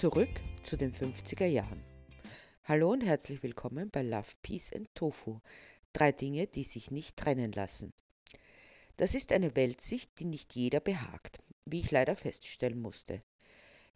Zurück 0.00 0.30
zu 0.62 0.78
den 0.78 0.94
50er 0.94 1.44
Jahren. 1.44 1.84
Hallo 2.64 2.90
und 2.90 3.02
herzlich 3.02 3.42
willkommen 3.42 3.90
bei 3.90 4.00
Love, 4.00 4.30
Peace 4.40 4.72
and 4.72 4.88
Tofu. 4.94 5.40
Drei 5.92 6.10
Dinge, 6.10 6.46
die 6.46 6.64
sich 6.64 6.90
nicht 6.90 7.18
trennen 7.18 7.52
lassen. 7.52 7.92
Das 8.96 9.14
ist 9.14 9.30
eine 9.30 9.54
Weltsicht, 9.56 10.18
die 10.18 10.24
nicht 10.24 10.54
jeder 10.54 10.80
behagt, 10.80 11.40
wie 11.66 11.80
ich 11.80 11.90
leider 11.90 12.16
feststellen 12.16 12.80
musste. 12.80 13.22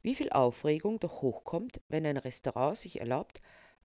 Wie 0.03 0.15
viel 0.15 0.29
Aufregung 0.29 1.01
doch 1.01 1.23
hochkommt, 1.23 1.81
wenn 1.89 2.05
ein 2.05 2.19
Restaurant 2.19 2.77
sich 2.77 3.01
erlaubt, 3.01 3.41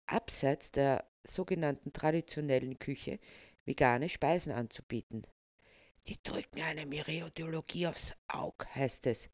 abseits 0.05 0.73
der 0.73 1.05
sogenannten 1.25 1.93
traditionellen 1.93 2.79
Küche 2.79 3.17
vegane 3.63 4.09
Speisen 4.09 4.51
anzubieten. 4.51 5.25
Die 6.09 6.21
drückt 6.21 6.53
mir 6.55 6.65
eine 6.65 6.85
Myriodiologie 6.85 7.87
aufs 7.87 8.13
Aug, 8.27 8.65
heißt 8.75 9.07
es. 9.07 9.29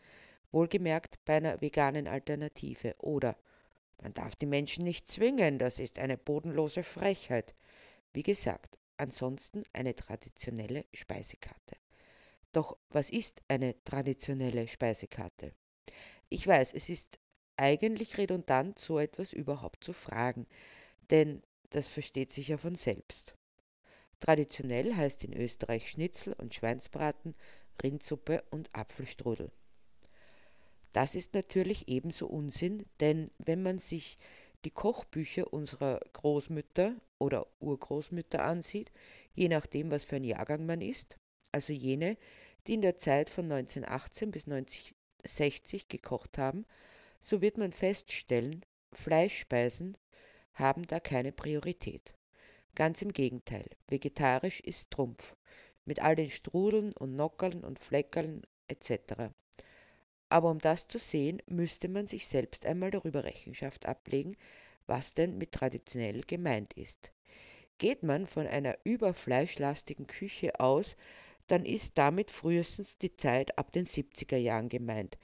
Wohlgemerkt 0.55 1.19
bei 1.25 1.35
einer 1.35 1.59
veganen 1.59 2.07
Alternative. 2.07 2.95
Oder 2.99 3.35
man 4.01 4.13
darf 4.13 4.37
die 4.37 4.45
Menschen 4.45 4.85
nicht 4.85 5.11
zwingen, 5.11 5.59
das 5.59 5.79
ist 5.79 5.99
eine 5.99 6.17
bodenlose 6.17 6.81
Frechheit. 6.81 7.55
Wie 8.13 8.23
gesagt, 8.23 8.77
ansonsten 8.95 9.63
eine 9.73 9.93
traditionelle 9.95 10.85
Speisekarte. 10.93 11.75
Doch 12.53 12.77
was 12.87 13.09
ist 13.09 13.41
eine 13.49 13.75
traditionelle 13.83 14.69
Speisekarte? 14.69 15.53
Ich 16.29 16.47
weiß, 16.47 16.73
es 16.73 16.87
ist 16.87 17.19
eigentlich 17.57 18.17
redundant, 18.17 18.79
so 18.79 18.97
etwas 18.97 19.33
überhaupt 19.33 19.83
zu 19.83 19.91
fragen, 19.91 20.47
denn 21.11 21.43
das 21.71 21.89
versteht 21.89 22.31
sich 22.31 22.47
ja 22.47 22.57
von 22.57 22.75
selbst. 22.75 23.35
Traditionell 24.21 24.95
heißt 24.95 25.25
in 25.25 25.33
Österreich 25.33 25.91
Schnitzel 25.91 26.31
und 26.31 26.55
Schweinsbraten, 26.55 27.35
Rindsuppe 27.83 28.41
und 28.51 28.73
Apfelstrudel. 28.73 29.51
Das 30.95 31.13
ist 31.13 31.33
natürlich 31.33 31.89
ebenso 31.89 32.25
Unsinn, 32.25 32.85
denn 33.01 33.29
wenn 33.37 33.61
man 33.61 33.79
sich 33.79 34.17
die 34.63 34.71
Kochbücher 34.71 35.51
unserer 35.51 35.99
Großmütter 36.13 36.95
oder 37.19 37.47
Urgroßmütter 37.59 38.41
ansieht, 38.41 38.93
je 39.33 39.49
nachdem, 39.49 39.91
was 39.91 40.05
für 40.05 40.15
ein 40.15 40.23
Jahrgang 40.23 40.65
man 40.65 40.79
ist, 40.79 41.17
also 41.51 41.73
jene, 41.73 42.15
die 42.65 42.75
in 42.75 42.81
der 42.81 42.95
Zeit 42.95 43.29
von 43.29 43.51
1918 43.51 44.31
bis 44.31 44.45
1960 44.45 45.89
gekocht 45.89 46.37
haben, 46.37 46.65
so 47.19 47.41
wird 47.41 47.57
man 47.57 47.73
feststellen, 47.73 48.63
Fleischspeisen 48.93 49.97
haben 50.53 50.87
da 50.87 51.01
keine 51.01 51.33
Priorität. 51.33 52.15
Ganz 52.73 53.01
im 53.01 53.11
Gegenteil, 53.11 53.69
vegetarisch 53.89 54.61
ist 54.61 54.91
Trumpf, 54.91 55.35
mit 55.83 55.99
all 55.99 56.15
den 56.15 56.31
Strudeln 56.31 56.93
und 56.93 57.15
Nockerln 57.15 57.65
und 57.65 57.79
Fleckerln 57.79 58.43
etc. 58.69 59.33
Aber 60.29 60.49
um 60.49 60.59
das 60.59 60.87
zu 60.87 60.97
sehen, 60.97 61.41
müsste 61.47 61.87
man 61.87 62.07
sich 62.07 62.27
selbst 62.27 62.65
einmal 62.65 62.91
darüber 62.91 63.23
Rechenschaft 63.23 63.85
ablegen, 63.85 64.35
was 64.87 65.13
denn 65.13 65.37
mit 65.37 65.51
traditionell 65.51 66.21
gemeint 66.21 66.73
ist. 66.73 67.11
Geht 67.77 68.03
man 68.03 68.25
von 68.25 68.47
einer 68.47 68.77
überfleischlastigen 68.83 70.07
Küche 70.07 70.59
aus, 70.59 70.95
dann 71.47 71.65
ist 71.65 71.97
damit 71.97 72.31
frühestens 72.31 72.97
die 72.97 73.15
Zeit 73.15 73.57
ab 73.57 73.71
den 73.71 73.85
70er 73.85 74.37
Jahren 74.37 74.69
gemeint, 74.69 75.17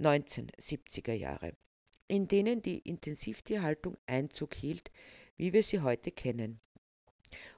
1970er 0.00 1.14
Jahre, 1.14 1.54
in 2.06 2.28
denen 2.28 2.62
die 2.62 2.78
Intensivtierhaltung 2.78 3.96
Einzug 4.06 4.54
hielt, 4.54 4.90
wie 5.36 5.52
wir 5.52 5.62
sie 5.62 5.80
heute 5.80 6.12
kennen, 6.12 6.60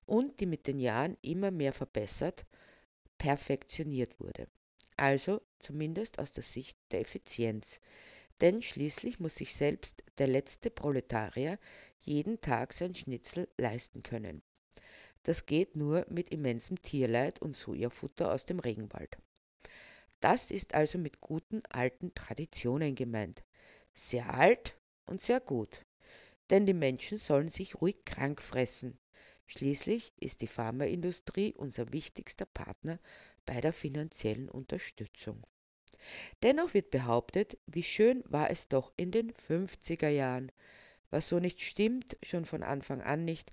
und 0.06 0.40
die 0.40 0.46
mit 0.46 0.66
den 0.66 0.78
Jahren 0.78 1.16
immer 1.22 1.50
mehr 1.50 1.72
verbessert, 1.72 2.46
perfektioniert 3.18 4.18
wurde. 4.20 4.48
Also 4.96 5.42
zumindest 5.58 6.18
aus 6.18 6.32
der 6.32 6.42
Sicht 6.42 6.78
der 6.90 7.00
Effizienz. 7.00 7.80
Denn 8.40 8.62
schließlich 8.62 9.20
muss 9.20 9.36
sich 9.36 9.54
selbst 9.54 10.02
der 10.18 10.26
letzte 10.26 10.70
Proletarier 10.70 11.58
jeden 12.00 12.40
Tag 12.40 12.72
sein 12.72 12.94
Schnitzel 12.94 13.48
leisten 13.58 14.02
können. 14.02 14.42
Das 15.22 15.44
geht 15.44 15.74
nur 15.74 16.06
mit 16.08 16.28
immensem 16.28 16.80
Tierleid 16.80 17.40
und 17.42 17.56
Sojafutter 17.56 18.32
aus 18.32 18.46
dem 18.46 18.60
Regenwald. 18.60 19.18
Das 20.20 20.50
ist 20.50 20.74
also 20.74 20.98
mit 20.98 21.20
guten 21.20 21.62
alten 21.68 22.14
Traditionen 22.14 22.94
gemeint. 22.94 23.44
Sehr 23.92 24.32
alt 24.32 24.78
und 25.06 25.20
sehr 25.20 25.40
gut. 25.40 25.84
Denn 26.50 26.64
die 26.64 26.74
Menschen 26.74 27.18
sollen 27.18 27.48
sich 27.48 27.80
ruhig 27.80 28.04
krank 28.04 28.40
fressen. 28.40 28.98
Schließlich 29.46 30.12
ist 30.18 30.42
die 30.42 30.46
Pharmaindustrie 30.46 31.54
unser 31.54 31.92
wichtigster 31.92 32.46
Partner 32.46 32.98
bei 33.46 33.60
der 33.60 33.72
finanziellen 33.72 34.48
Unterstützung. 34.48 35.42
Dennoch 36.42 36.74
wird 36.74 36.90
behauptet, 36.90 37.58
wie 37.66 37.82
schön 37.82 38.22
war 38.26 38.50
es 38.50 38.68
doch 38.68 38.92
in 38.96 39.10
den 39.10 39.32
50er 39.32 40.08
Jahren, 40.08 40.52
was 41.10 41.28
so 41.28 41.38
nicht 41.38 41.60
stimmt, 41.60 42.16
schon 42.22 42.44
von 42.44 42.62
Anfang 42.62 43.00
an 43.00 43.24
nicht, 43.24 43.52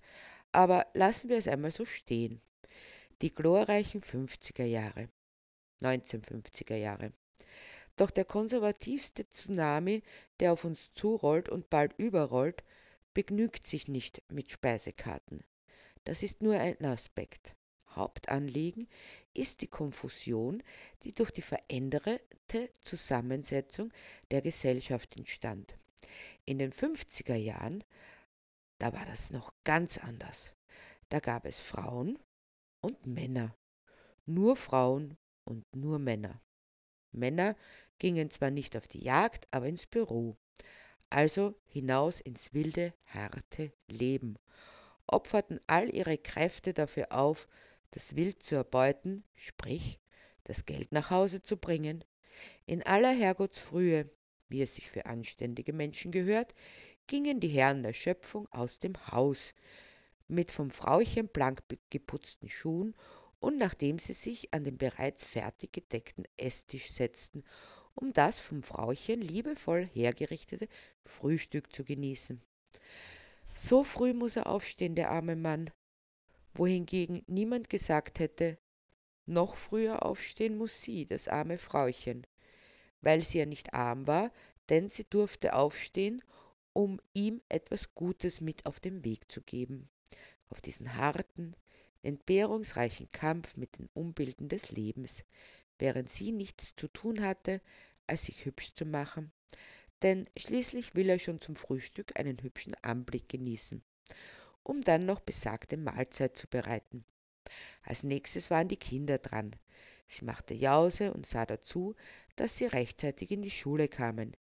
aber 0.51 0.85
lassen 0.93 1.29
wir 1.29 1.37
es 1.37 1.47
einmal 1.47 1.71
so 1.71 1.85
stehen. 1.85 2.41
Die 3.21 3.33
glorreichen 3.33 4.01
50er 4.01 4.65
Jahre, 4.65 5.09
1950er 5.81 6.75
Jahre. 6.75 7.13
Doch 7.95 8.11
der 8.11 8.25
konservativste 8.25 9.29
Tsunami, 9.29 10.03
der 10.39 10.53
auf 10.53 10.65
uns 10.65 10.91
zurollt 10.93 11.47
und 11.47 11.69
bald 11.69 11.93
überrollt, 11.97 12.63
begnügt 13.13 13.67
sich 13.67 13.87
nicht 13.87 14.23
mit 14.31 14.51
Speisekarten. 14.51 15.43
Das 16.03 16.23
ist 16.23 16.41
nur 16.41 16.59
ein 16.59 16.83
Aspekt. 16.83 17.55
Hauptanliegen 17.95 18.87
ist 19.33 19.61
die 19.61 19.67
Konfusion, 19.67 20.61
die 21.03 21.13
durch 21.13 21.31
die 21.31 21.41
veränderte 21.41 22.69
Zusammensetzung 22.81 23.91
der 24.31 24.41
Gesellschaft 24.41 25.17
entstand. 25.17 25.77
In 26.45 26.59
den 26.59 26.71
50er 26.71 27.35
Jahren 27.35 27.83
da 28.83 28.91
war 28.91 29.05
das 29.05 29.31
noch 29.31 29.53
ganz 29.63 29.97
anders. 29.97 30.53
Da 31.07 31.21
gab 31.21 31.45
es 31.45 31.57
Frauen 31.57 32.19
und 32.81 33.07
Männer. 33.07 33.55
Nur 34.25 34.57
Frauen 34.57 35.17
und 35.45 35.65
nur 35.73 35.99
Männer. 35.99 36.41
Männer 37.13 37.55
gingen 37.97 38.29
zwar 38.29 38.51
nicht 38.51 38.75
auf 38.75 38.89
die 38.89 39.01
Jagd, 39.01 39.47
aber 39.51 39.67
ins 39.67 39.85
Büro. 39.85 40.35
Also 41.09 41.55
hinaus 41.63 42.19
ins 42.19 42.53
wilde, 42.53 42.93
harte 43.05 43.71
Leben, 43.87 44.37
opferten 45.07 45.61
all 45.65 45.89
ihre 45.95 46.17
Kräfte 46.17 46.73
dafür 46.73 47.13
auf, 47.13 47.47
das 47.93 48.15
Wild 48.15 48.41
zu 48.41 48.55
erbeuten, 48.55 49.23
sprich 49.35 49.99
das 50.45 50.65
Geld 50.65 50.91
nach 50.91 51.11
Hause 51.11 51.43
zu 51.43 51.57
bringen. 51.57 52.03
In 52.65 52.81
aller 52.83 53.11
Herrgottsfrühe, 53.11 54.09
wie 54.49 54.63
es 54.63 54.75
sich 54.75 54.89
für 54.89 55.05
anständige 55.05 55.73
Menschen 55.73 56.11
gehört, 56.11 56.55
gingen 57.05 57.39
die 57.39 57.49
Herren 57.49 57.83
der 57.83 57.93
Schöpfung 57.93 58.47
aus 58.51 58.79
dem 58.79 58.95
Haus, 59.11 59.53
mit 60.27 60.49
vom 60.49 60.71
Frauchen 60.71 61.27
blank 61.27 61.61
geputzten 61.91 62.49
Schuhen, 62.49 62.95
und 63.39 63.57
nachdem 63.57 63.99
sie 63.99 64.13
sich 64.13 64.53
an 64.53 64.63
den 64.63 64.77
bereits 64.77 65.23
fertig 65.23 65.73
gedeckten 65.73 66.25
Esstisch 66.37 66.91
setzten, 66.91 67.43
um 67.93 68.11
das 68.11 68.39
vom 68.39 68.63
Frauchen 68.63 69.21
liebevoll 69.21 69.85
hergerichtete 69.93 70.67
Frühstück 71.05 71.75
zu 71.75 71.83
genießen. 71.83 72.41
So 73.53 73.83
früh 73.83 74.13
muss 74.13 74.35
er 74.35 74.47
aufstehen, 74.47 74.95
der 74.95 75.11
arme 75.11 75.35
Mann, 75.35 75.69
wohingegen 76.53 77.24
niemand 77.28 77.69
gesagt 77.69 78.19
hätte, 78.19 78.58
noch 79.25 79.56
früher 79.56 80.06
aufstehen 80.06 80.58
muss 80.58 80.81
sie, 80.81 81.06
das 81.06 81.28
arme 81.28 81.58
Frauchen, 81.58 82.28
weil 83.02 83.22
sie 83.22 83.40
ja 83.40 83.46
nicht 83.46 83.74
arm 83.74 84.08
war, 84.08 84.31
denn 84.69 84.90
sie 84.90 85.06
durfte 85.06 85.53
aufstehen 85.53 86.22
um 86.74 87.00
ihm 87.14 87.40
etwas 87.50 87.94
Gutes 87.94 88.41
mit 88.41 88.66
auf 88.66 88.80
den 88.80 89.06
Weg 89.06 89.31
zu 89.31 89.41
geben, 89.41 89.90
auf 90.50 90.59
diesen 90.59 90.96
harten, 90.96 91.56
entbehrungsreichen 92.02 93.12
Kampf 93.12 93.56
mit 93.56 93.78
den 93.78 93.90
Umbilden 93.94 94.49
des 94.49 94.72
Lebens, 94.72 95.23
während 95.78 96.09
sie 96.09 96.32
nichts 96.32 96.76
zu 96.76 96.88
tun 96.88 97.22
hatte, 97.23 97.61
als 98.08 98.26
sich 98.26 98.46
hübsch 98.46 98.73
zu 98.73 98.85
machen, 98.85 99.32
denn 100.02 100.28
schließlich 100.35 100.96
will 100.96 101.09
er 101.09 101.20
schon 101.20 101.40
zum 101.40 101.56
Frühstück 101.56 102.20
einen 102.20 102.41
hübschen 102.41 102.76
Anblick 102.82 103.29
genießen, 103.29 103.84
um 104.63 104.81
dann 104.81 105.05
noch 105.05 105.19
besagte 105.19 105.77
Mahlzeit 105.77 106.37
zu 106.37 106.47
bereiten. 106.47 107.05
Als 107.83 108.03
nächstes 108.03 108.49
waren 108.49 108.67
die 108.67 108.77
Kinder 108.77 109.17
dran. 109.17 109.55
Sie 110.07 110.25
machte 110.25 110.53
Jause 110.53 111.13
und 111.13 111.25
sah 111.25 111.45
dazu, 111.45 111.95
dass 112.35 112.57
sie 112.57 112.65
rechtzeitig 112.65 113.31
in 113.31 113.41
die 113.41 113.51
Schule 113.51 113.87
kamen. 113.87 114.35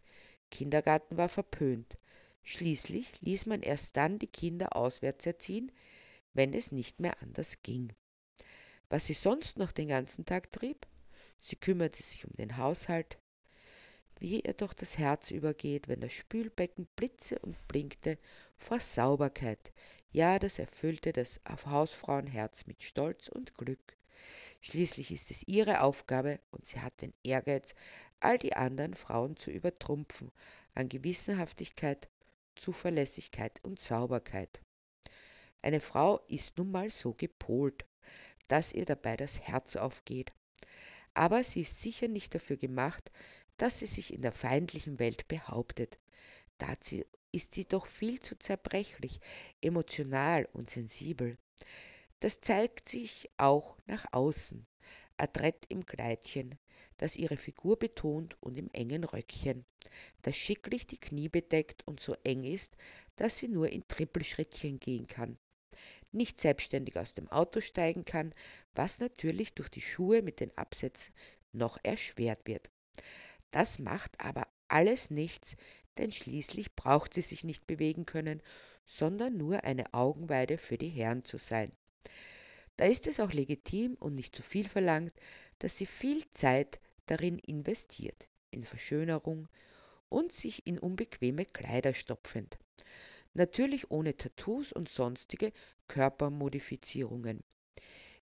Kindergarten 0.51 1.17
war 1.17 1.29
verpönt, 1.29 1.97
Schließlich 2.43 3.21
ließ 3.21 3.45
man 3.45 3.61
erst 3.61 3.95
dann 3.95 4.17
die 4.17 4.27
Kinder 4.27 4.75
auswärts 4.75 5.25
erziehen, 5.25 5.71
wenn 6.33 6.53
es 6.53 6.71
nicht 6.71 6.99
mehr 6.99 7.21
anders 7.21 7.61
ging. 7.61 7.93
Was 8.89 9.05
sie 9.05 9.13
sonst 9.13 9.57
noch 9.57 9.71
den 9.71 9.89
ganzen 9.89 10.25
Tag 10.25 10.51
trieb? 10.51 10.87
Sie 11.39 11.55
kümmerte 11.55 12.01
sich 12.01 12.25
um 12.25 12.33
den 12.33 12.57
Haushalt. 12.57 13.19
Wie 14.19 14.41
ihr 14.41 14.53
doch 14.53 14.73
das 14.73 14.97
Herz 14.97 15.31
übergeht, 15.31 15.87
wenn 15.87 16.01
das 16.01 16.11
Spülbecken 16.11 16.87
blitze 16.95 17.39
und 17.39 17.55
blinkte 17.67 18.17
vor 18.57 18.79
Sauberkeit. 18.79 19.71
Ja, 20.11 20.39
das 20.39 20.59
erfüllte 20.59 21.13
das 21.13 21.39
Hausfrauenherz 21.65 22.67
mit 22.67 22.83
Stolz 22.83 23.29
und 23.29 23.55
Glück. 23.55 23.97
Schließlich 24.61 25.11
ist 25.11 25.31
es 25.31 25.47
ihre 25.47 25.81
Aufgabe 25.81 26.39
und 26.51 26.65
sie 26.65 26.81
hat 26.81 27.01
den 27.01 27.13
Ehrgeiz, 27.23 27.75
all 28.19 28.37
die 28.37 28.53
anderen 28.53 28.93
Frauen 28.93 29.37
zu 29.37 29.51
übertrumpfen, 29.51 30.31
an 30.75 30.89
Gewissenhaftigkeit, 30.89 32.09
Zuverlässigkeit 32.55 33.63
und 33.63 33.79
Sauberkeit. 33.79 34.61
Eine 35.61 35.79
Frau 35.79 36.19
ist 36.27 36.57
nun 36.57 36.71
mal 36.71 36.89
so 36.89 37.13
gepolt, 37.13 37.85
dass 38.49 38.73
ihr 38.73 38.85
dabei 38.85 39.15
das 39.15 39.39
Herz 39.39 39.77
aufgeht. 39.77 40.33
Aber 41.13 41.43
sie 41.43 41.61
ist 41.61 41.81
sicher 41.81 42.07
nicht 42.07 42.35
dafür 42.35 42.57
gemacht, 42.57 43.11
dass 43.59 43.77
sie 43.79 43.85
sich 43.85 44.13
in 44.13 44.21
der 44.21 44.31
feindlichen 44.31 44.97
Welt 44.97 45.27
behauptet. 45.27 45.99
Dazu 46.57 47.03
ist 47.31 47.53
sie 47.53 47.65
doch 47.65 47.85
viel 47.85 48.19
zu 48.19 48.35
zerbrechlich, 48.37 49.19
emotional 49.61 50.49
und 50.53 50.69
sensibel. 50.69 51.37
Das 52.19 52.41
zeigt 52.41 52.89
sich 52.89 53.29
auch 53.37 53.77
nach 53.85 54.05
außen, 54.11 54.65
adrett 55.17 55.65
im 55.69 55.85
Kleidchen, 55.85 56.57
das 56.97 57.15
ihre 57.15 57.37
Figur 57.37 57.77
betont 57.77 58.35
und 58.41 58.57
im 58.57 58.69
engen 58.73 59.03
Röckchen, 59.03 59.65
das 60.23 60.35
schicklich 60.35 60.87
die 60.87 60.99
Knie 60.99 61.29
bedeckt 61.29 61.87
und 61.87 61.99
so 61.99 62.15
eng 62.23 62.43
ist, 62.43 62.75
dass 63.15 63.37
sie 63.37 63.47
nur 63.47 63.69
in 63.69 63.87
Trippelschrittchen 63.87 64.79
gehen 64.79 65.05
kann 65.05 65.37
nicht 66.11 66.41
selbstständig 66.41 66.97
aus 66.97 67.13
dem 67.13 67.27
Auto 67.29 67.61
steigen 67.61 68.05
kann, 68.05 68.33
was 68.73 68.99
natürlich 68.99 69.53
durch 69.53 69.69
die 69.69 69.81
Schuhe 69.81 70.21
mit 70.21 70.39
den 70.39 70.55
Absätzen 70.57 71.13
noch 71.51 71.77
erschwert 71.83 72.47
wird. 72.47 72.69
Das 73.51 73.79
macht 73.79 74.19
aber 74.19 74.47
alles 74.67 75.09
nichts, 75.09 75.55
denn 75.97 76.11
schließlich 76.11 76.75
braucht 76.75 77.13
sie 77.13 77.21
sich 77.21 77.43
nicht 77.43 77.67
bewegen 77.67 78.05
können, 78.05 78.41
sondern 78.85 79.37
nur 79.37 79.63
eine 79.63 79.93
Augenweide 79.93 80.57
für 80.57 80.77
die 80.77 80.89
Herren 80.89 81.25
zu 81.25 81.37
sein. 81.37 81.71
Da 82.77 82.85
ist 82.85 83.07
es 83.07 83.19
auch 83.19 83.33
legitim 83.33 83.95
und 83.99 84.15
nicht 84.15 84.35
zu 84.35 84.43
viel 84.43 84.67
verlangt, 84.67 85.13
dass 85.59 85.77
sie 85.77 85.85
viel 85.85 86.29
Zeit 86.31 86.79
darin 87.05 87.39
investiert, 87.39 88.29
in 88.51 88.63
Verschönerung 88.63 89.47
und 90.07 90.31
sich 90.31 90.65
in 90.65 90.79
unbequeme 90.79 91.45
Kleider 91.45 91.93
stopfend 91.93 92.57
natürlich 93.33 93.91
ohne 93.91 94.15
Tattoos 94.17 94.73
und 94.73 94.89
sonstige 94.89 95.51
Körpermodifizierungen. 95.87 97.43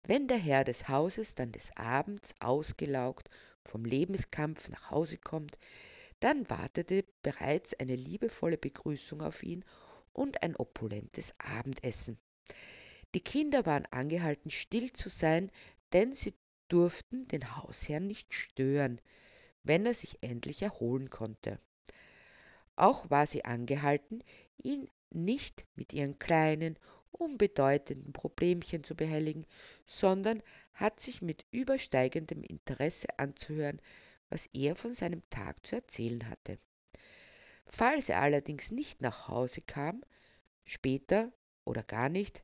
Wenn 0.02 0.28
der 0.28 0.38
Herr 0.38 0.64
des 0.64 0.88
Hauses 0.88 1.34
dann 1.34 1.52
des 1.52 1.74
Abends 1.76 2.34
ausgelaugt 2.40 3.28
vom 3.64 3.84
Lebenskampf 3.84 4.68
nach 4.68 4.90
Hause 4.90 5.18
kommt, 5.18 5.58
dann 6.20 6.48
wartete 6.48 7.04
bereits 7.22 7.74
eine 7.74 7.96
liebevolle 7.96 8.58
Begrüßung 8.58 9.22
auf 9.22 9.42
ihn 9.42 9.64
und 10.12 10.42
ein 10.42 10.56
opulentes 10.56 11.34
Abendessen. 11.38 12.18
Die 13.14 13.20
Kinder 13.20 13.66
waren 13.66 13.86
angehalten, 13.86 14.50
still 14.50 14.92
zu 14.92 15.08
sein, 15.08 15.50
denn 15.92 16.12
sie 16.12 16.34
durften 16.68 17.28
den 17.28 17.56
Hausherrn 17.56 18.06
nicht 18.06 18.32
stören, 18.34 19.00
wenn 19.62 19.86
er 19.86 19.94
sich 19.94 20.22
endlich 20.22 20.62
erholen 20.62 21.10
konnte. 21.10 21.60
Auch 22.76 23.08
war 23.10 23.26
sie 23.26 23.44
angehalten, 23.44 24.22
ihn 24.62 24.88
nicht 25.10 25.64
mit 25.76 25.92
ihren 25.92 26.18
kleinen, 26.18 26.78
unbedeutenden 27.14 28.12
Problemchen 28.12 28.84
zu 28.84 28.94
behelligen, 28.94 29.46
sondern 29.86 30.42
hat 30.74 31.00
sich 31.00 31.22
mit 31.22 31.44
übersteigendem 31.50 32.42
Interesse 32.42 33.08
anzuhören, 33.18 33.80
was 34.30 34.48
er 34.52 34.74
von 34.76 34.94
seinem 34.94 35.22
Tag 35.30 35.64
zu 35.64 35.76
erzählen 35.76 36.28
hatte. 36.28 36.58
Falls 37.66 38.08
er 38.08 38.20
allerdings 38.20 38.70
nicht 38.70 39.00
nach 39.00 39.28
Hause 39.28 39.60
kam, 39.62 40.02
später 40.64 41.32
oder 41.64 41.82
gar 41.82 42.08
nicht, 42.08 42.42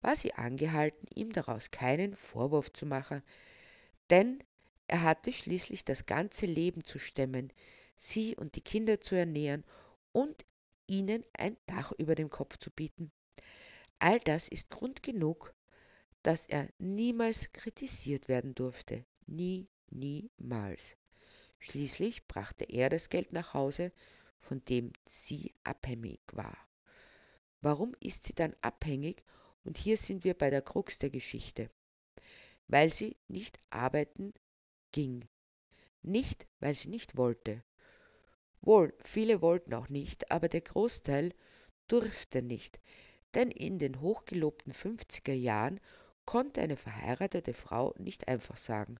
war 0.00 0.16
sie 0.16 0.34
angehalten, 0.34 1.06
ihm 1.14 1.32
daraus 1.32 1.70
keinen 1.70 2.14
Vorwurf 2.14 2.72
zu 2.72 2.86
machen, 2.86 3.22
denn 4.10 4.42
er 4.86 5.02
hatte 5.02 5.32
schließlich 5.32 5.84
das 5.84 6.06
ganze 6.06 6.46
Leben 6.46 6.82
zu 6.84 6.98
stemmen, 6.98 7.52
sie 7.94 8.36
und 8.36 8.56
die 8.56 8.62
Kinder 8.62 9.00
zu 9.00 9.14
ernähren 9.14 9.64
und 10.12 10.46
ihnen 10.86 11.24
ein 11.34 11.56
Dach 11.66 11.92
über 11.98 12.14
dem 12.14 12.30
Kopf 12.30 12.56
zu 12.56 12.70
bieten. 12.70 13.12
All 14.00 14.20
das 14.20 14.48
ist 14.48 14.70
Grund 14.70 15.02
genug, 15.02 15.54
dass 16.22 16.46
er 16.46 16.68
niemals 16.78 17.52
kritisiert 17.52 18.28
werden 18.28 18.54
durfte. 18.54 19.04
Nie, 19.26 19.68
niemals. 19.90 20.96
Schließlich 21.58 22.26
brachte 22.28 22.64
er 22.64 22.90
das 22.90 23.08
Geld 23.08 23.32
nach 23.32 23.54
Hause, 23.54 23.92
von 24.38 24.64
dem 24.66 24.92
sie 25.04 25.52
abhängig 25.64 26.20
war. 26.32 26.56
Warum 27.60 27.96
ist 27.98 28.24
sie 28.24 28.34
dann 28.34 28.54
abhängig? 28.60 29.24
Und 29.64 29.76
hier 29.76 29.96
sind 29.96 30.22
wir 30.22 30.34
bei 30.34 30.50
der 30.50 30.62
Krux 30.62 30.98
der 30.98 31.10
Geschichte. 31.10 31.68
Weil 32.68 32.90
sie 32.90 33.16
nicht 33.26 33.58
arbeiten 33.70 34.32
ging. 34.92 35.26
Nicht, 36.02 36.46
weil 36.60 36.74
sie 36.74 36.88
nicht 36.88 37.16
wollte. 37.16 37.64
Wohl, 38.60 38.94
viele 39.00 39.42
wollten 39.42 39.74
auch 39.74 39.88
nicht, 39.88 40.30
aber 40.30 40.48
der 40.48 40.60
Großteil 40.60 41.34
durfte 41.88 42.42
nicht, 42.42 42.80
denn 43.34 43.50
in 43.50 43.78
den 43.78 44.00
hochgelobten 44.00 44.72
50er 44.72 45.32
Jahren 45.32 45.80
konnte 46.24 46.60
eine 46.60 46.76
verheiratete 46.76 47.54
Frau 47.54 47.94
nicht 47.98 48.28
einfach 48.28 48.56
sagen, 48.56 48.98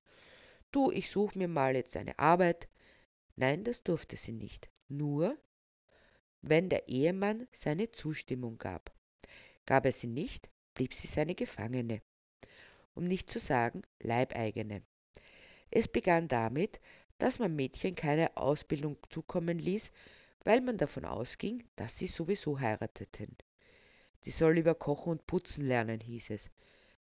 du, 0.71 0.91
ich 0.91 1.09
suche 1.09 1.37
mir 1.37 1.47
mal 1.47 1.75
jetzt 1.75 1.95
eine 1.97 2.17
Arbeit. 2.19 2.67
Nein, 3.35 3.63
das 3.63 3.83
durfte 3.83 4.17
sie 4.17 4.31
nicht. 4.31 4.69
Nur, 4.87 5.37
wenn 6.41 6.69
der 6.69 6.87
Ehemann 6.87 7.47
seine 7.51 7.91
Zustimmung 7.91 8.57
gab. 8.57 8.91
Gab 9.65 9.85
er 9.85 9.91
sie 9.91 10.07
nicht, 10.07 10.49
blieb 10.73 10.93
sie 10.93 11.07
seine 11.07 11.35
Gefangene. 11.35 12.01
Um 12.95 13.05
nicht 13.05 13.29
zu 13.29 13.39
sagen 13.39 13.83
Leibeigene. 13.99 14.81
Es 15.71 15.87
begann 15.87 16.27
damit, 16.27 16.79
dass 17.19 17.37
man 17.37 17.55
Mädchen 17.55 17.95
keine 17.95 18.35
Ausbildung 18.37 18.97
zukommen 19.09 19.59
ließ, 19.59 19.91
weil 20.43 20.61
man 20.61 20.77
davon 20.77 21.05
ausging, 21.05 21.63
dass 21.75 21.97
sie 21.97 22.07
sowieso 22.07 22.59
heirateten. 22.59 23.37
Die 24.25 24.31
soll 24.31 24.53
lieber 24.53 24.75
kochen 24.75 25.11
und 25.11 25.27
putzen 25.27 25.65
lernen, 25.65 25.99
hieß 25.99 26.31
es. 26.31 26.51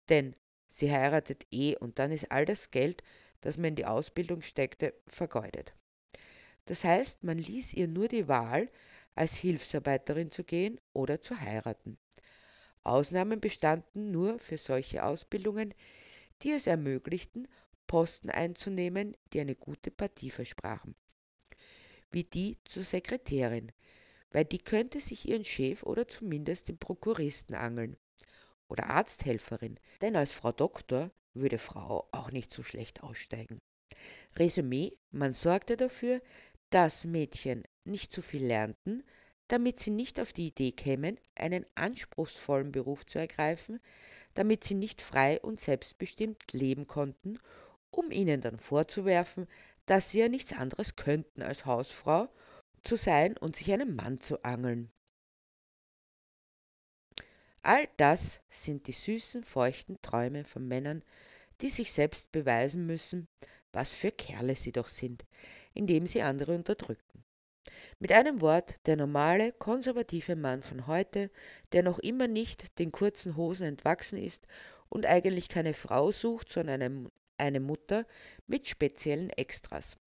Denn 0.10 0.36
sie 0.68 0.92
heiratet 0.92 1.48
eh 1.52 1.76
und 1.76 2.00
dann 2.00 2.12
ist 2.12 2.32
all 2.32 2.46
das 2.46 2.72
Geld, 2.72 3.04
das 3.42 3.58
man 3.58 3.70
in 3.70 3.76
die 3.76 3.86
Ausbildung 3.86 4.42
steckte, 4.42 4.94
vergeudet. 5.08 5.74
Das 6.66 6.84
heißt, 6.84 7.24
man 7.24 7.40
ließ 7.40 7.74
ihr 7.74 7.88
nur 7.88 8.08
die 8.08 8.28
Wahl, 8.28 8.70
als 9.16 9.36
Hilfsarbeiterin 9.36 10.32
zu 10.32 10.44
gehen 10.44 10.80
oder 10.94 11.20
zu 11.20 11.40
heiraten. 11.40 11.98
Ausnahmen 12.84 13.42
bestanden 13.42 14.12
nur 14.12 14.40
für 14.40 14.58
solche 14.58 15.04
Ausbildungen, 15.04 15.74
die 16.42 16.52
es 16.52 16.68
ermöglichten, 16.68 17.48
Posten 17.88 18.30
einzunehmen, 18.30 19.18
die 19.34 19.40
eine 19.40 19.56
gute 19.56 19.92
Partie 19.92 20.30
versprachen. 20.30 20.96
Wie 22.12 22.24
die 22.24 22.58
zur 22.66 22.84
Sekretärin, 22.84 23.72
weil 24.32 24.46
die 24.46 24.60
könnte 24.60 25.00
sich 25.00 25.28
ihren 25.28 25.46
Chef 25.46 25.84
oder 25.84 26.08
zumindest 26.08 26.68
den 26.68 26.78
Prokuristen 26.78 27.56
angeln. 27.56 27.98
Oder 28.68 28.90
Arzthelferin, 28.90 29.80
denn 30.02 30.16
als 30.16 30.32
Frau 30.32 30.52
Doktor 30.52 31.12
würde 31.34 31.58
Frau 31.58 32.08
auch 32.12 32.32
nicht 32.32 32.54
so 32.54 32.62
schlecht 32.62 33.04
aussteigen. 33.04 33.60
Resümee, 34.36 34.96
man 35.12 35.34
sorgte 35.34 35.76
dafür, 35.76 36.22
dass 36.70 37.06
Mädchen 37.06 37.64
nicht 37.84 38.12
zu 38.12 38.22
viel 38.22 38.46
lernten, 38.46 39.04
damit 39.48 39.80
sie 39.80 39.90
nicht 39.90 40.20
auf 40.20 40.34
die 40.34 40.48
Idee 40.48 40.72
kämen, 40.72 41.20
einen 41.34 41.66
anspruchsvollen 41.74 42.72
Beruf 42.72 43.08
zu 43.08 43.18
ergreifen, 43.18 43.80
damit 44.36 44.64
sie 44.64 44.76
nicht 44.76 45.02
frei 45.02 45.40
und 45.42 45.60
selbstbestimmt 45.60 46.54
leben 46.54 46.86
konnten 46.86 47.40
um 47.92 48.12
ihnen 48.12 48.42
dann 48.42 48.60
vorzuwerfen, 48.60 49.48
dass 49.86 50.12
sie 50.12 50.20
ja 50.20 50.30
nichts 50.30 50.54
anderes 50.54 50.96
könnten 50.96 51.42
als 51.42 51.66
Hausfrau 51.66 52.30
zu 52.84 52.96
sein 52.96 53.38
und 53.38 53.56
sich 53.56 53.72
einen 53.72 53.96
Mann 53.96 54.20
zu 54.20 54.44
angeln. 54.44 54.92
All 57.62 57.88
das 57.98 58.42
sind 58.50 58.88
die 58.88 58.94
süßen, 58.94 59.44
feuchten 59.44 60.02
Träume 60.02 60.46
von 60.46 60.68
Männern, 60.68 61.04
die 61.62 61.70
sich 61.70 61.92
selbst 61.92 62.32
beweisen 62.32 62.86
müssen, 62.86 63.28
was 63.74 63.94
für 63.94 64.12
Kerle 64.12 64.56
sie 64.56 64.72
doch 64.72 64.88
sind, 64.88 65.26
indem 65.74 66.08
sie 66.08 66.22
andere 66.22 66.56
unterdrücken. 66.56 67.24
Mit 68.00 68.14
einem 68.14 68.40
Wort, 68.40 68.76
der 68.86 68.96
normale, 68.96 69.52
konservative 69.52 70.36
Mann 70.36 70.64
von 70.64 70.88
heute, 70.88 71.30
der 71.74 71.84
noch 71.84 72.00
immer 72.00 72.28
nicht 72.28 72.80
den 72.80 72.92
kurzen 72.92 73.36
Hosen 73.36 73.68
entwachsen 73.68 74.18
ist 74.18 74.48
und 74.88 75.06
eigentlich 75.06 75.50
keine 75.50 75.74
Frau 75.74 76.12
sucht, 76.12 76.50
sondern 76.50 77.10
eine 77.38 77.60
Mutter 77.60 78.08
mit 78.48 78.68
speziellen 78.68 79.30
Extras. 79.32 79.98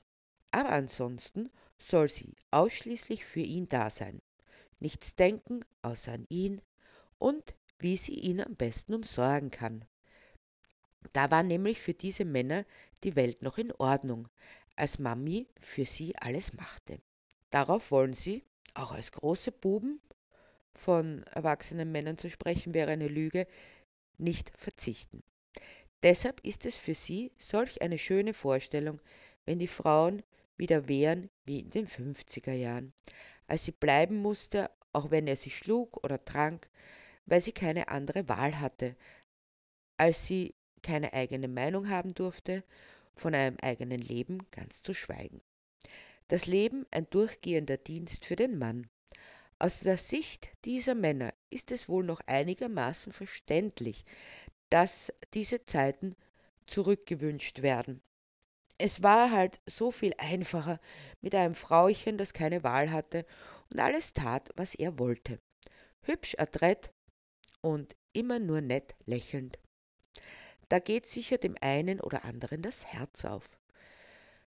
Aber 0.51 0.71
ansonsten 0.71 1.51
soll 1.83 2.09
sie 2.09 2.35
ausschließlich 2.51 3.25
für 3.25 3.41
ihn 3.41 3.69
da 3.69 3.91
sein. 3.91 4.21
Nichts 4.81 5.15
denken 5.15 5.65
außer 5.83 6.13
an 6.13 6.27
ihn 6.29 6.61
und 7.19 7.55
wie 7.79 7.97
sie 7.97 8.15
ihn 8.15 8.41
am 8.41 8.57
besten 8.57 8.95
umsorgen 8.95 9.51
kann. 9.51 9.85
Da 11.13 11.31
war 11.31 11.43
nämlich 11.43 11.81
für 11.81 11.95
diese 11.95 12.25
Männer 12.25 12.65
die 13.05 13.17
Welt 13.17 13.43
noch 13.43 13.59
in 13.59 13.73
Ordnung, 13.73 14.29
als 14.77 14.99
Mami 14.99 15.49
für 15.61 15.85
sie 15.85 16.17
alles 16.17 16.55
machte. 16.55 17.01
Darauf 17.51 17.91
wollen 17.91 18.15
sie, 18.15 18.45
auch 18.75 18.93
als 18.93 19.13
große 19.13 19.53
Buben, 19.53 20.01
von 20.75 21.23
erwachsenen 21.25 21.93
Männern 21.93 22.17
zu 22.17 22.31
sprechen 22.31 22.73
wäre 22.73 22.91
eine 22.91 23.09
Lüge, 23.09 23.47
nicht 24.17 24.53
verzichten. 24.57 25.23
Deshalb 26.03 26.41
ist 26.45 26.67
es 26.67 26.77
für 26.77 26.95
sie 26.95 27.33
solch 27.39 27.83
eine 27.83 27.99
schöne 27.99 28.35
Vorstellung, 28.35 29.01
wenn 29.45 29.59
die 29.59 29.69
Frauen 29.69 30.23
wieder 30.63 30.87
wehren 30.87 31.29
wie 31.45 31.59
in 31.59 31.71
den 31.71 31.89
50er 31.89 32.53
Jahren, 32.53 32.93
als 33.49 33.65
sie 33.65 33.73
bleiben 33.73 34.23
musste, 34.23 34.71
auch 34.93 35.11
wenn 35.11 35.27
er 35.27 35.35
sie 35.35 35.51
schlug 35.51 36.03
oder 36.05 36.25
trank, 36.25 36.71
weil 37.27 37.41
sie 37.41 37.51
keine 37.51 37.89
andere 37.89 38.29
Wahl 38.29 38.61
hatte, 38.61 38.95
als 39.97 40.25
sie 40.25 40.55
keine 40.81 41.13
eigene 41.15 41.49
Meinung 41.49 41.89
haben 41.89 42.15
durfte, 42.15 42.63
von 43.17 43.35
einem 43.35 43.57
eigenen 43.61 44.01
Leben 44.01 44.39
ganz 44.53 44.83
zu 44.83 44.95
schweigen. 44.95 45.41
Das 46.29 46.47
Leben 46.47 46.87
ein 46.93 47.11
durchgehender 47.11 47.77
Dienst 47.77 48.25
für 48.25 48.37
den 48.37 48.57
Mann. 48.57 48.89
Aus 49.59 49.81
der 49.81 49.99
Sicht 49.99 50.51
dieser 50.65 50.95
Männer 50.95 51.35
ist 51.51 51.73
es 51.73 51.89
wohl 51.89 52.05
noch 52.05 52.21
einigermaßen 52.27 53.13
verständlich, 53.13 54.05
dass 54.71 55.13
diese 55.35 55.65
Zeiten 55.65 56.15
zurückgewünscht 56.67 57.63
werden. 57.63 58.01
Es 58.85 59.01
war 59.01 59.31
halt 59.31 59.61
so 59.65 59.93
viel 59.93 60.13
einfacher 60.19 60.81
mit 61.21 61.37
einem 61.37 61.55
Frauchen, 61.55 62.19
das 62.19 62.33
keine 62.33 62.65
Wahl 62.65 62.91
hatte 62.91 63.25
und 63.71 63.79
alles 63.79 64.13
tat, 64.13 64.51
was 64.57 64.75
er 64.75 64.99
wollte. 64.99 65.39
Hübsch 66.01 66.35
adrett 66.37 66.93
und 67.61 67.95
immer 68.13 68.41
nur 68.41 68.61
nett 68.61 68.97
lächelnd. 69.07 69.57
Da 70.69 70.81
geht 70.81 71.07
sicher 71.07 71.39
dem 71.39 71.55
einen 71.61 72.01
oder 72.01 72.25
anderen 72.25 72.61
das 72.61 72.85
Herz 72.85 73.25
auf. 73.25 73.57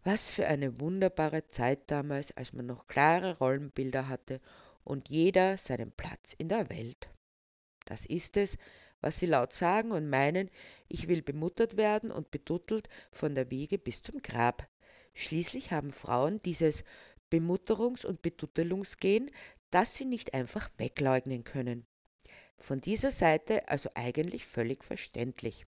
Was 0.05 0.31
für 0.31 0.47
eine 0.47 0.79
wunderbare 0.79 1.49
Zeit 1.49 1.91
damals, 1.91 2.31
als 2.37 2.53
man 2.53 2.67
noch 2.67 2.87
klare 2.87 3.37
Rollenbilder 3.39 4.07
hatte 4.07 4.41
und 4.85 5.09
jeder 5.09 5.57
seinen 5.57 5.91
Platz 5.91 6.35
in 6.35 6.49
der 6.49 6.71
Welt. 6.71 7.09
Das 7.85 8.07
ist 8.07 8.37
es, 8.37 8.59
was 9.01 9.19
sie 9.19 9.27
laut 9.27 9.53
sagen 9.53 9.93
und 9.93 10.09
meinen, 10.11 10.51
ich 10.89 11.09
will 11.09 11.23
bemuttert 11.23 11.77
werden 11.77 12.11
und 12.11 12.31
beduttelt 12.31 12.89
von 13.13 13.35
der 13.35 13.51
Wiege 13.51 13.79
bis 13.79 14.03
zum 14.03 14.23
Grab. 14.23 14.69
Schließlich 15.15 15.73
haben 15.73 15.93
Frauen 15.93 16.41
dieses 16.43 16.85
Bemutterungs- 17.31 18.07
und 18.07 18.23
Beduttelungsgehen, 18.23 19.31
das 19.71 19.95
sie 19.95 20.05
nicht 20.05 20.35
einfach 20.35 20.71
wegleugnen 20.79 21.45
können. 21.45 21.87
Von 22.59 22.81
dieser 22.81 23.11
Seite 23.11 23.69
also 23.69 23.91
eigentlich 23.95 24.47
völlig 24.47 24.85
verständlich. 24.85 25.67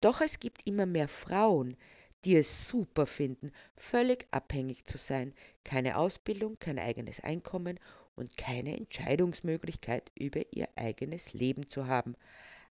Doch 0.00 0.20
es 0.20 0.40
gibt 0.40 0.66
immer 0.66 0.86
mehr 0.86 1.08
Frauen, 1.08 1.76
die 2.24 2.36
es 2.36 2.68
super 2.68 3.06
finden, 3.06 3.50
völlig 3.76 4.26
abhängig 4.30 4.84
zu 4.84 4.98
sein, 4.98 5.32
keine 5.64 5.96
Ausbildung, 5.96 6.58
kein 6.58 6.78
eigenes 6.78 7.20
Einkommen 7.20 7.78
und 8.16 8.36
keine 8.36 8.76
Entscheidungsmöglichkeit 8.76 10.10
über 10.18 10.40
ihr 10.52 10.68
eigenes 10.76 11.32
Leben 11.32 11.66
zu 11.68 11.86
haben. 11.86 12.16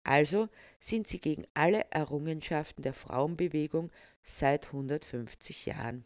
Also 0.04 0.48
sind 0.80 1.06
sie 1.06 1.18
gegen 1.18 1.46
alle 1.54 1.86
Errungenschaften 1.90 2.82
der 2.82 2.94
Frauenbewegung 2.94 3.90
seit 4.22 4.66
150 4.66 5.66
Jahren. 5.66 6.04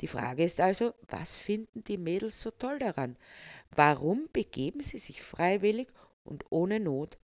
Die 0.00 0.08
Frage 0.08 0.44
ist 0.44 0.60
also, 0.60 0.92
was 1.08 1.34
finden 1.36 1.82
die 1.84 1.96
Mädels 1.96 2.42
so 2.42 2.50
toll 2.50 2.78
daran? 2.78 3.16
Warum 3.70 4.28
begeben 4.32 4.80
sie 4.80 4.98
sich 4.98 5.22
freiwillig 5.22 5.88
und 6.24 6.44
ohne 6.50 6.80
Not 6.80 7.16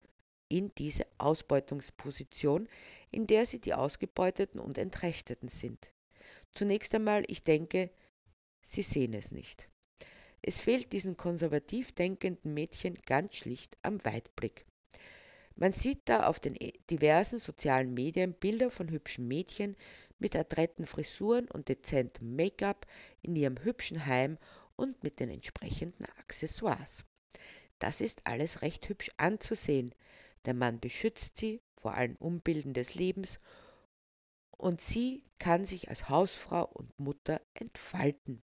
in 0.47 0.73
diese 0.75 1.05
Ausbeutungsposition, 1.17 2.69
in 3.11 3.27
der 3.27 3.45
sie 3.45 3.59
die 3.59 3.73
Ausgebeuteten 3.73 4.59
und 4.59 4.77
Entrechteten 4.77 5.49
sind? 5.49 5.91
Zunächst 6.53 6.93
einmal, 6.93 7.23
ich 7.27 7.43
denke, 7.43 7.89
sie 8.61 8.83
sehen 8.83 9.13
es 9.13 9.31
nicht. 9.31 9.67
Es 10.41 10.61
fehlt 10.61 10.93
diesen 10.93 11.17
konservativ 11.17 11.91
denkenden 11.91 12.53
Mädchen 12.53 12.95
ganz 13.05 13.35
schlicht 13.35 13.77
am 13.81 14.03
Weitblick. 14.05 14.65
Man 15.61 15.73
sieht 15.73 16.01
da 16.05 16.25
auf 16.25 16.39
den 16.39 16.55
e, 16.55 16.73
diversen 16.89 17.37
sozialen 17.37 17.93
Medien 17.93 18.33
Bilder 18.33 18.71
von 18.71 18.89
hübschen 18.89 19.27
Mädchen 19.27 19.77
mit 20.17 20.35
adretten 20.35 20.87
Frisuren 20.87 21.47
und 21.51 21.69
dezentem 21.69 22.35
Make-up 22.35 22.87
in 23.21 23.35
ihrem 23.35 23.63
hübschen 23.63 24.07
Heim 24.07 24.39
und 24.75 25.03
mit 25.03 25.19
den 25.19 25.29
entsprechenden 25.29 26.05
Accessoires. 26.17 27.05
Das 27.77 28.01
ist 28.01 28.25
alles 28.25 28.63
recht 28.63 28.89
hübsch 28.89 29.11
anzusehen. 29.17 29.93
Der 30.45 30.55
Mann 30.55 30.79
beschützt 30.79 31.37
sie 31.37 31.61
vor 31.79 31.93
allen 31.93 32.15
Umbilden 32.15 32.73
des 32.73 32.95
Lebens 32.95 33.39
und 34.57 34.81
sie 34.81 35.23
kann 35.37 35.63
sich 35.63 35.89
als 35.89 36.09
Hausfrau 36.09 36.65
und 36.65 36.99
Mutter 36.99 37.39
entfalten. 37.53 38.41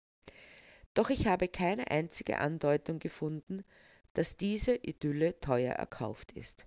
Doch 0.95 1.11
ich 1.11 1.27
habe 1.27 1.47
keine 1.47 1.91
einzige 1.91 2.39
Andeutung 2.39 2.97
gefunden, 2.97 3.63
dass 4.13 4.35
diese 4.35 4.75
Idylle 4.77 5.39
teuer 5.39 5.73
erkauft 5.73 6.31
ist. 6.31 6.65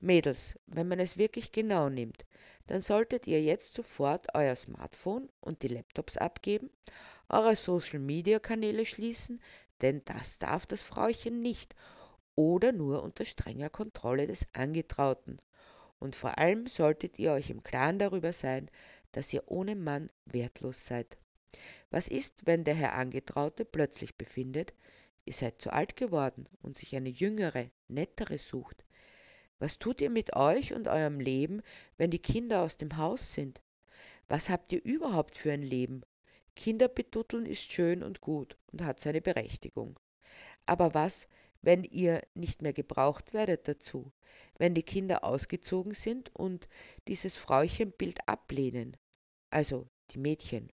Mädels, 0.00 0.58
wenn 0.66 0.88
man 0.88 1.00
es 1.00 1.18
wirklich 1.18 1.52
genau 1.52 1.88
nimmt, 1.88 2.24
dann 2.66 2.82
solltet 2.82 3.26
ihr 3.26 3.42
jetzt 3.42 3.74
sofort 3.74 4.28
euer 4.34 4.54
Smartphone 4.54 5.28
und 5.40 5.62
die 5.62 5.68
Laptops 5.68 6.16
abgeben, 6.16 6.70
eure 7.28 7.56
Social-Media-Kanäle 7.56 8.86
schließen, 8.86 9.40
denn 9.80 10.02
das 10.04 10.38
darf 10.38 10.66
das 10.66 10.82
Frauchen 10.82 11.40
nicht 11.40 11.74
oder 12.34 12.72
nur 12.72 13.02
unter 13.02 13.24
strenger 13.24 13.70
Kontrolle 13.70 14.26
des 14.26 14.46
Angetrauten. 14.52 15.40
Und 15.98 16.14
vor 16.14 16.38
allem 16.38 16.68
solltet 16.68 17.18
ihr 17.18 17.32
euch 17.32 17.50
im 17.50 17.62
Klaren 17.62 17.98
darüber 17.98 18.32
sein, 18.32 18.70
dass 19.12 19.32
ihr 19.32 19.42
ohne 19.46 19.74
Mann 19.74 20.08
wertlos 20.26 20.86
seid. 20.86 21.18
Was 21.90 22.08
ist, 22.08 22.46
wenn 22.46 22.64
der 22.64 22.74
Herr 22.74 22.94
Angetraute 22.94 23.64
plötzlich 23.64 24.16
befindet, 24.16 24.74
ihr 25.24 25.32
seid 25.32 25.60
zu 25.60 25.72
alt 25.72 25.96
geworden 25.96 26.48
und 26.62 26.76
sich 26.76 26.94
eine 26.94 27.08
jüngere, 27.08 27.70
nettere 27.88 28.38
sucht? 28.38 28.84
Was 29.60 29.78
tut 29.80 30.00
ihr 30.00 30.10
mit 30.10 30.36
euch 30.36 30.72
und 30.72 30.86
eurem 30.86 31.18
Leben, 31.18 31.62
wenn 31.96 32.12
die 32.12 32.20
Kinder 32.20 32.62
aus 32.62 32.76
dem 32.76 32.96
Haus 32.96 33.32
sind? 33.32 33.60
Was 34.28 34.50
habt 34.50 34.70
ihr 34.70 34.84
überhaupt 34.84 35.36
für 35.36 35.50
ein 35.50 35.62
Leben? 35.62 36.02
Kinder 36.54 36.86
betutteln 36.86 37.44
ist 37.44 37.72
schön 37.72 38.02
und 38.04 38.20
gut 38.20 38.56
und 38.72 38.82
hat 38.82 39.00
seine 39.00 39.20
Berechtigung. 39.20 39.98
Aber 40.64 40.94
was, 40.94 41.28
wenn 41.60 41.82
ihr 41.82 42.22
nicht 42.34 42.62
mehr 42.62 42.72
gebraucht 42.72 43.32
werdet 43.32 43.66
dazu, 43.66 44.12
wenn 44.58 44.74
die 44.74 44.82
Kinder 44.84 45.24
ausgezogen 45.24 45.94
sind 45.94 46.34
und 46.36 46.68
dieses 47.08 47.36
Frauchenbild 47.36 48.28
ablehnen, 48.28 48.96
also 49.50 49.88
die 50.12 50.18
Mädchen? 50.18 50.70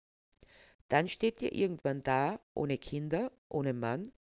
Dann 0.89 1.07
steht 1.07 1.41
ihr 1.41 1.53
irgendwann 1.53 2.03
da, 2.03 2.39
ohne 2.53 2.77
Kinder, 2.77 3.31
ohne 3.49 3.73
Mann 3.73 4.11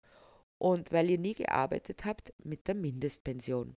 und 0.56 0.90
weil 0.92 1.11
ihr 1.11 1.18
nie 1.18 1.35
gearbeitet 1.35 2.06
habt, 2.06 2.33
mit 2.42 2.66
der 2.68 2.75
Mindestpension. 2.75 3.76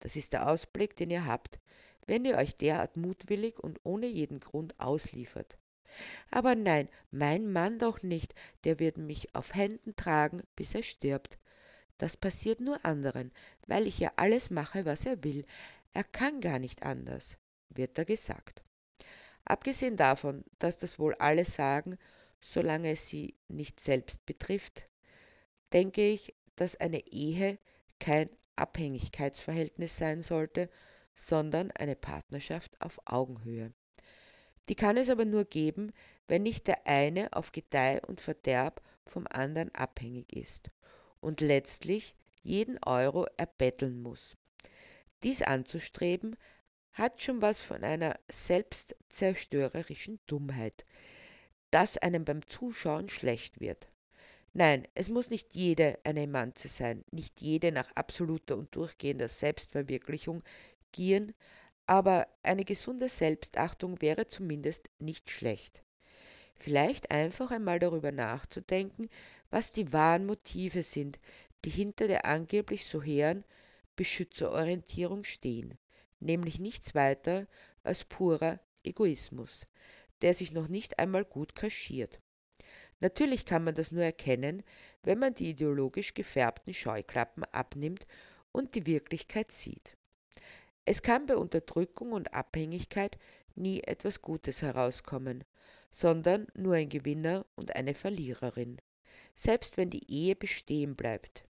Das 0.00 0.16
ist 0.16 0.32
der 0.32 0.48
Ausblick, 0.48 0.96
den 0.96 1.10
ihr 1.10 1.26
habt, 1.26 1.58
wenn 2.06 2.24
ihr 2.24 2.36
euch 2.36 2.56
derart 2.56 2.96
mutwillig 2.96 3.58
und 3.58 3.80
ohne 3.82 4.06
jeden 4.06 4.40
Grund 4.40 4.78
ausliefert. 4.78 5.58
Aber 6.30 6.54
nein, 6.54 6.88
mein 7.10 7.50
Mann 7.50 7.78
doch 7.78 8.02
nicht, 8.02 8.34
der 8.64 8.78
wird 8.78 8.98
mich 8.98 9.34
auf 9.34 9.54
Händen 9.54 9.96
tragen, 9.96 10.42
bis 10.54 10.74
er 10.74 10.82
stirbt. 10.82 11.38
Das 11.98 12.16
passiert 12.16 12.60
nur 12.60 12.84
anderen, 12.84 13.32
weil 13.66 13.86
ich 13.86 13.98
ja 13.98 14.12
alles 14.16 14.50
mache, 14.50 14.84
was 14.84 15.06
er 15.06 15.24
will. 15.24 15.46
Er 15.94 16.04
kann 16.04 16.40
gar 16.40 16.58
nicht 16.58 16.82
anders, 16.82 17.38
wird 17.70 17.96
da 17.96 18.04
gesagt. 18.04 18.62
Abgesehen 19.44 19.96
davon, 19.96 20.44
dass 20.58 20.76
das 20.76 20.98
wohl 20.98 21.14
alle 21.14 21.44
sagen, 21.44 21.98
solange 22.40 22.90
es 22.90 23.06
sie 23.06 23.34
nicht 23.48 23.80
selbst 23.80 24.26
betrifft, 24.26 24.88
denke 25.72 26.02
ich, 26.06 26.34
dass 26.56 26.76
eine 26.76 27.06
Ehe 27.06 27.58
kein 27.98 28.28
Abhängigkeitsverhältnis 28.56 29.96
sein 29.96 30.22
sollte, 30.22 30.68
sondern 31.14 31.70
eine 31.70 31.96
Partnerschaft 31.96 32.80
auf 32.80 33.00
Augenhöhe. 33.04 33.72
Die 34.68 34.74
kann 34.74 34.96
es 34.96 35.10
aber 35.10 35.24
nur 35.24 35.44
geben, 35.44 35.92
wenn 36.28 36.42
nicht 36.42 36.66
der 36.66 36.86
eine 36.86 37.32
auf 37.32 37.52
Gedeih 37.52 38.00
und 38.06 38.20
Verderb 38.20 38.82
vom 39.06 39.26
anderen 39.28 39.74
abhängig 39.74 40.32
ist 40.32 40.70
und 41.20 41.40
letztlich 41.40 42.16
jeden 42.42 42.78
Euro 42.84 43.26
erbetteln 43.36 44.00
muss. 44.02 44.36
Dies 45.22 45.42
anzustreben 45.42 46.36
hat 46.92 47.20
schon 47.20 47.42
was 47.42 47.60
von 47.60 47.84
einer 47.84 48.18
selbstzerstörerischen 48.30 50.18
Dummheit, 50.26 50.84
dass 51.70 51.98
einem 51.98 52.24
beim 52.24 52.46
Zuschauen 52.46 53.08
schlecht 53.08 53.60
wird. 53.60 53.88
Nein, 54.58 54.88
es 54.94 55.10
muss 55.10 55.28
nicht 55.28 55.54
jede 55.54 55.98
eine 56.02 56.22
Emanze 56.22 56.68
sein, 56.68 57.04
nicht 57.10 57.42
jede 57.42 57.72
nach 57.72 57.92
absoluter 57.94 58.56
und 58.56 58.74
durchgehender 58.74 59.28
Selbstverwirklichung 59.28 60.42
gieren, 60.92 61.34
aber 61.86 62.26
eine 62.42 62.64
gesunde 62.64 63.10
Selbstachtung 63.10 64.00
wäre 64.00 64.26
zumindest 64.26 64.88
nicht 64.98 65.30
schlecht. 65.30 65.82
Vielleicht 66.54 67.10
einfach 67.10 67.50
einmal 67.50 67.78
darüber 67.78 68.12
nachzudenken, 68.12 69.10
was 69.50 69.72
die 69.72 69.92
wahren 69.92 70.24
Motive 70.24 70.82
sind, 70.82 71.20
die 71.66 71.70
hinter 71.70 72.08
der 72.08 72.24
angeblich 72.24 72.86
so 72.86 73.02
hehren 73.02 73.44
Beschützerorientierung 73.94 75.24
stehen 75.24 75.78
nämlich 76.20 76.58
nichts 76.58 76.94
weiter 76.94 77.46
als 77.82 78.04
purer 78.04 78.58
Egoismus, 78.82 79.66
der 80.22 80.32
sich 80.32 80.52
noch 80.52 80.68
nicht 80.68 80.98
einmal 80.98 81.24
gut 81.24 81.54
kaschiert. 81.54 82.20
Natürlich 83.00 83.44
kann 83.44 83.64
man 83.64 83.74
das 83.74 83.92
nur 83.92 84.02
erkennen, 84.02 84.62
wenn 85.02 85.18
man 85.18 85.34
die 85.34 85.50
ideologisch 85.50 86.14
gefärbten 86.14 86.72
Scheuklappen 86.72 87.44
abnimmt 87.44 88.06
und 88.52 88.74
die 88.74 88.86
Wirklichkeit 88.86 89.52
sieht. 89.52 89.96
Es 90.86 91.02
kann 91.02 91.26
bei 91.26 91.36
Unterdrückung 91.36 92.12
und 92.12 92.32
Abhängigkeit 92.32 93.18
nie 93.54 93.82
etwas 93.82 94.22
Gutes 94.22 94.62
herauskommen, 94.62 95.44
sondern 95.90 96.46
nur 96.54 96.74
ein 96.74 96.88
Gewinner 96.88 97.44
und 97.54 97.74
eine 97.74 97.94
Verliererin, 97.94 98.78
selbst 99.34 99.76
wenn 99.76 99.90
die 99.90 100.10
Ehe 100.10 100.36
bestehen 100.36 100.94
bleibt. 100.94 101.44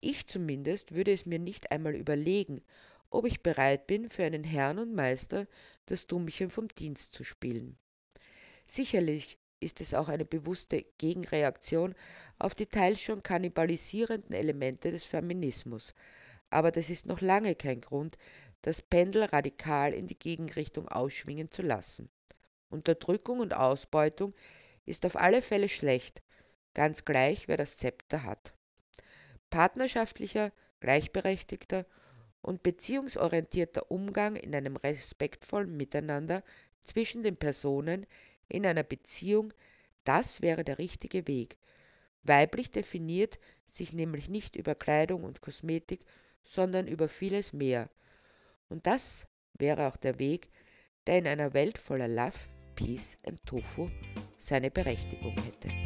Ich 0.00 0.26
zumindest 0.26 0.94
würde 0.94 1.12
es 1.12 1.26
mir 1.26 1.38
nicht 1.38 1.70
einmal 1.70 1.94
überlegen, 1.94 2.62
ob 3.10 3.26
ich 3.26 3.42
bereit 3.42 3.86
bin, 3.86 4.08
für 4.08 4.24
einen 4.24 4.42
Herrn 4.42 4.78
und 4.78 4.94
Meister 4.94 5.46
das 5.86 6.06
Dummchen 6.06 6.50
vom 6.50 6.68
Dienst 6.68 7.12
zu 7.12 7.24
spielen. 7.24 7.76
Sicherlich 8.66 9.38
ist 9.62 9.80
es 9.80 9.94
auch 9.94 10.08
eine 10.08 10.24
bewusste 10.24 10.84
Gegenreaktion 10.98 11.94
auf 12.38 12.54
die 12.54 12.66
teils 12.66 13.00
schon 13.00 13.22
kannibalisierenden 13.22 14.32
Elemente 14.32 14.90
des 14.90 15.04
Feminismus, 15.04 15.94
aber 16.50 16.70
das 16.70 16.90
ist 16.90 17.06
noch 17.06 17.20
lange 17.20 17.54
kein 17.54 17.80
Grund, 17.80 18.18
das 18.62 18.82
Pendel 18.82 19.24
radikal 19.24 19.92
in 19.92 20.06
die 20.06 20.18
Gegenrichtung 20.18 20.88
ausschwingen 20.88 21.50
zu 21.50 21.62
lassen. 21.62 22.10
Unterdrückung 22.68 23.40
und 23.40 23.54
Ausbeutung 23.54 24.34
ist 24.86 25.06
auf 25.06 25.16
alle 25.16 25.42
Fälle 25.42 25.68
schlecht, 25.68 26.22
ganz 26.74 27.04
gleich, 27.04 27.48
wer 27.48 27.56
das 27.56 27.76
Zepter 27.76 28.24
hat. 28.24 28.54
Partnerschaftlicher, 29.50 30.52
gleichberechtigter 30.80 31.86
und 32.40 32.62
beziehungsorientierter 32.62 33.90
Umgang 33.90 34.36
in 34.36 34.54
einem 34.54 34.76
respektvollen 34.76 35.76
Miteinander 35.76 36.42
zwischen 36.82 37.22
den 37.22 37.36
Personen 37.36 38.06
in 38.52 38.66
einer 38.66 38.82
Beziehung, 38.82 39.52
das 40.04 40.42
wäre 40.42 40.64
der 40.64 40.78
richtige 40.78 41.26
Weg. 41.26 41.56
Weiblich 42.22 42.70
definiert 42.70 43.38
sich 43.64 43.92
nämlich 43.92 44.28
nicht 44.28 44.56
über 44.56 44.74
Kleidung 44.74 45.24
und 45.24 45.40
Kosmetik, 45.40 46.04
sondern 46.44 46.86
über 46.86 47.08
vieles 47.08 47.52
mehr, 47.52 47.88
und 48.68 48.86
das 48.86 49.26
wäre 49.58 49.86
auch 49.86 49.96
der 49.96 50.18
Weg, 50.18 50.48
der 51.06 51.18
in 51.18 51.26
einer 51.26 51.52
Welt 51.52 51.78
voller 51.78 52.08
Love, 52.08 52.38
Peace 52.74 53.16
und 53.26 53.44
Tofu 53.44 53.90
seine 54.38 54.70
Berechtigung 54.70 55.36
hätte. 55.42 55.81